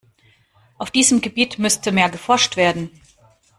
[0.79, 2.89] Auf diesem Gebiet müsste mehr geforscht werden.